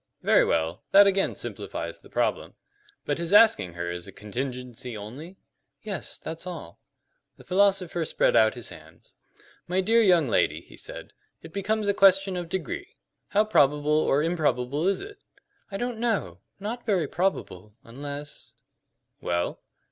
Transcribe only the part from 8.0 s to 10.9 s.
spread out his hands. "My dear young lady," he